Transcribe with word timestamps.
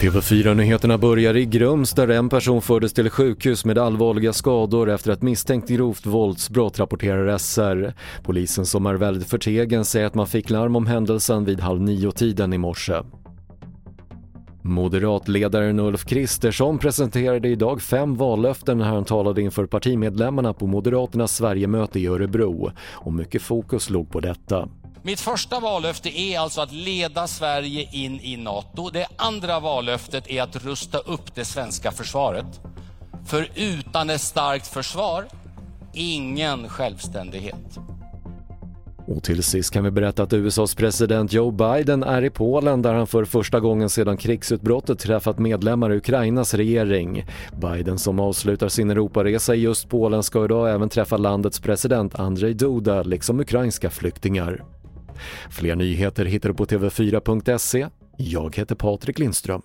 TV4-nyheterna 0.00 0.98
börjar 0.98 1.36
i 1.36 1.44
Grums 1.44 1.92
där 1.92 2.08
en 2.08 2.28
person 2.28 2.62
fördes 2.62 2.92
till 2.92 3.10
sjukhus 3.10 3.64
med 3.64 3.78
allvarliga 3.78 4.32
skador 4.32 4.90
efter 4.90 5.12
ett 5.12 5.22
misstänkt 5.22 5.68
grovt 5.68 6.06
våldsbrott 6.06 6.78
rapporterar 6.78 7.38
SR. 7.38 7.94
Polisen 8.22 8.66
som 8.66 8.86
är 8.86 8.94
väldigt 8.94 9.28
förtegen 9.28 9.84
säger 9.84 10.06
att 10.06 10.14
man 10.14 10.26
fick 10.26 10.50
larm 10.50 10.76
om 10.76 10.86
händelsen 10.86 11.44
vid 11.44 11.60
halv 11.60 11.80
nio-tiden 11.80 12.52
i 12.52 12.58
morse. 12.58 12.94
Moderatledaren 14.62 15.80
Ulf 15.80 16.04
Kristersson 16.04 16.78
presenterade 16.78 17.48
idag 17.48 17.82
fem 17.82 18.16
vallöften 18.16 18.78
när 18.78 18.86
han 18.86 19.04
talade 19.04 19.42
inför 19.42 19.66
partimedlemmarna 19.66 20.52
på 20.52 20.66
Moderaternas 20.66 21.36
Sverigemöte 21.36 22.00
i 22.00 22.06
Örebro 22.06 22.70
och 22.92 23.12
mycket 23.12 23.42
fokus 23.42 23.90
låg 23.90 24.10
på 24.10 24.20
detta. 24.20 24.68
Mitt 25.02 25.20
första 25.20 25.60
vallöfte 25.60 26.20
är 26.20 26.38
alltså 26.38 26.60
att 26.60 26.72
leda 26.72 27.26
Sverige 27.26 27.88
in 27.92 28.20
i 28.20 28.36
NATO. 28.36 28.90
Det 28.90 29.06
andra 29.16 29.60
vallöftet 29.60 30.30
är 30.30 30.42
att 30.42 30.56
rusta 30.56 30.98
upp 30.98 31.34
det 31.34 31.44
svenska 31.44 31.92
försvaret. 31.92 32.60
För 33.26 33.48
utan 33.54 34.10
ett 34.10 34.20
starkt 34.20 34.66
försvar, 34.66 35.24
ingen 35.92 36.68
självständighet. 36.68 37.78
Och 39.06 39.22
till 39.22 39.42
sist 39.42 39.72
kan 39.72 39.84
vi 39.84 39.90
berätta 39.90 40.22
att 40.22 40.32
USAs 40.32 40.74
president 40.74 41.32
Joe 41.32 41.50
Biden 41.50 42.02
är 42.02 42.24
i 42.24 42.30
Polen 42.30 42.82
där 42.82 42.94
han 42.94 43.06
för 43.06 43.24
första 43.24 43.60
gången 43.60 43.90
sedan 43.90 44.16
krigsutbrottet 44.16 44.98
träffat 44.98 45.38
medlemmar 45.38 45.92
i 45.92 45.96
Ukrainas 45.96 46.54
regering. 46.54 47.24
Biden 47.60 47.98
som 47.98 48.20
avslutar 48.20 48.68
sin 48.68 48.90
Europaresa 48.90 49.54
i 49.54 49.60
just 49.60 49.88
Polen 49.88 50.22
ska 50.22 50.44
idag 50.44 50.70
även 50.74 50.88
träffa 50.88 51.16
landets 51.16 51.60
president 51.60 52.14
Andrzej 52.14 52.54
Duda 52.54 53.02
liksom 53.02 53.40
ukrainska 53.40 53.90
flyktingar. 53.90 54.64
Fler 55.50 55.76
nyheter 55.76 56.24
hittar 56.24 56.48
du 56.48 56.54
på 56.54 56.66
TV4.se. 56.66 57.88
Jag 58.16 58.56
heter 58.56 58.74
Patrik 58.74 59.18
Lindström. 59.18 59.62